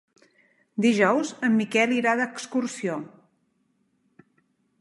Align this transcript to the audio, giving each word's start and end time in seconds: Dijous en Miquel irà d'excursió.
Dijous 0.85 1.33
en 1.49 1.53
Miquel 1.59 1.95
irà 1.99 2.15
d'excursió. 2.21 2.99